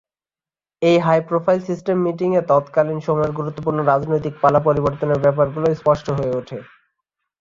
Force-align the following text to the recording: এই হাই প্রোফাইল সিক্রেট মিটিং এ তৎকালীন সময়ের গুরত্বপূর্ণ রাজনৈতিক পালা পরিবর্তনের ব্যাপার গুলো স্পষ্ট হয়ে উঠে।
এই 0.81 0.97
হাই 0.99 1.19
প্রোফাইল 1.29 1.59
সিক্রেট 1.67 1.97
মিটিং 2.05 2.29
এ 2.35 2.41
তৎকালীন 2.51 2.99
সময়ের 3.07 3.35
গুরত্বপূর্ণ 3.37 3.79
রাজনৈতিক 3.83 4.33
পালা 4.41 4.59
পরিবর্তনের 4.67 5.19
ব্যাপার 5.25 5.47
গুলো 5.55 5.67
স্পষ্ট 5.75 6.07
হয়ে 6.17 6.37
উঠে। 6.39 6.57